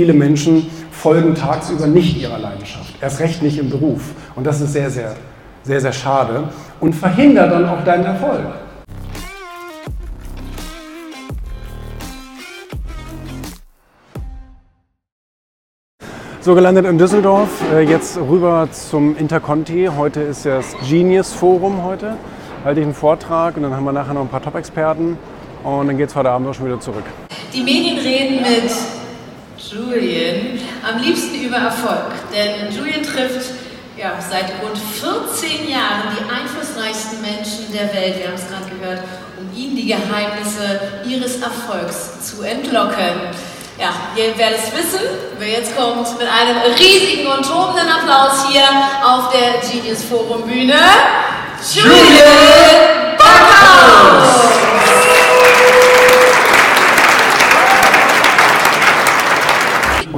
[0.00, 4.00] viele Menschen folgen tagsüber nicht ihrer Leidenschaft, erst recht nicht im Beruf.
[4.34, 5.14] Und das ist sehr, sehr,
[5.62, 6.44] sehr, sehr schade
[6.80, 8.40] und verhindert dann auch deinen Erfolg.
[16.40, 19.90] So, gelandet in Düsseldorf, äh, jetzt rüber zum Interconti.
[19.94, 22.16] Heute ist das Genius Forum heute.
[22.64, 25.18] Halte ich einen Vortrag und dann haben wir nachher noch ein paar Top-Experten
[25.62, 27.04] und dann geht es heute Abend auch schon wieder zurück.
[27.52, 28.99] Die Medien reden mit
[29.70, 33.50] Julian am liebsten über Erfolg, denn Julian trifft
[33.96, 39.02] ja, seit rund 14 Jahren die einflussreichsten Menschen der Welt, wir haben es gerade gehört,
[39.38, 43.30] um ihnen die Geheimnisse ihres Erfolgs zu entlocken.
[43.78, 45.06] Ja, ihr werdet es wissen,
[45.38, 48.64] wer jetzt kommt mit einem riesigen und tobenden Applaus hier
[49.04, 50.74] auf der Genius Forum Bühne.
[51.74, 52.69] Julian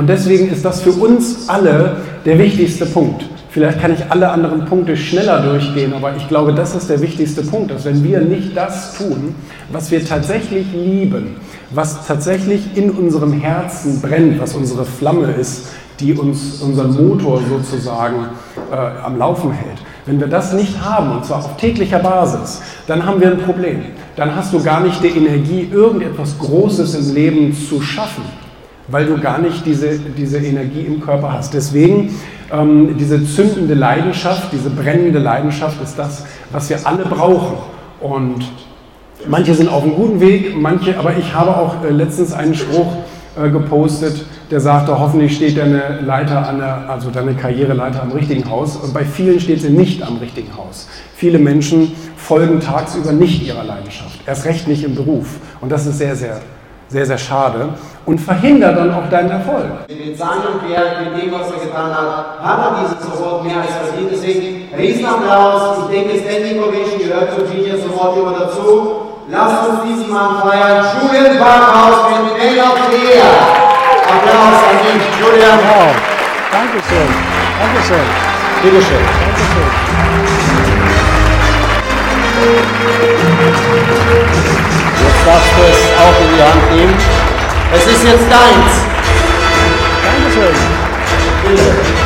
[0.02, 3.24] Und deswegen ist das für uns alle der wichtigste Punkt.
[3.50, 7.42] Vielleicht kann ich alle anderen Punkte schneller durchgehen, aber ich glaube, das ist der wichtigste
[7.42, 9.32] Punkt, dass wenn wir nicht das tun,
[9.70, 11.36] was wir tatsächlich lieben,
[11.70, 15.68] was tatsächlich in unserem Herzen brennt, was unsere Flamme ist,
[16.00, 18.26] die uns unseren Motor sozusagen
[18.72, 19.78] äh, am Laufen hält.
[20.04, 23.82] Wenn wir das nicht haben, und zwar auf täglicher Basis, dann haben wir ein Problem.
[24.16, 28.41] Dann hast du gar nicht die Energie, irgendetwas Großes im Leben zu schaffen
[28.92, 31.54] weil du gar nicht diese, diese Energie im Körper hast.
[31.54, 32.14] Deswegen
[32.52, 37.56] ähm, diese zündende Leidenschaft, diese brennende Leidenschaft ist das, was wir alle brauchen.
[38.00, 38.44] Und
[39.26, 42.92] manche sind auf einem guten Weg, manche, aber ich habe auch äh, letztens einen Spruch
[43.42, 48.50] äh, gepostet, der sagte, hoffentlich steht deine Leiter an der, also deine Karriereleiter am richtigen
[48.50, 48.76] Haus.
[48.76, 50.86] Und bei vielen steht sie nicht am richtigen Haus.
[51.16, 55.38] Viele Menschen folgen tagsüber nicht ihrer Leidenschaft, erst recht nicht im Beruf.
[55.62, 56.42] Und das ist sehr, sehr
[56.92, 57.70] sehr, sehr schade
[58.04, 59.88] und verhindert dann auch deinen Erfolg.
[59.88, 63.56] Mit den Zahlen Wert, mit dem, was er getan hat, hat er dieses Award mehr
[63.56, 64.10] als verdient.
[64.12, 65.78] Deswegen Riesenapplaus.
[65.78, 68.68] Ich denke, Standing Ovation gehört zum Genius Award immer dazu.
[69.30, 70.84] Lasst uns diesen Mann feiern.
[71.00, 73.32] Julian Backhaus mit Man of the Year.
[74.12, 75.58] Applaus an ihn, Julian.
[75.64, 75.96] Wow.
[76.52, 77.08] Dankeschön.
[77.58, 78.06] Dankeschön.
[78.62, 79.04] Bitteschön.
[79.24, 81.11] Dankeschön.
[85.02, 86.96] Jetzt darfst du es auch in die Hand nehmen.
[87.72, 88.72] Es ist jetzt deins.
[90.04, 90.56] Dankeschön.
[91.46, 92.01] Bitte.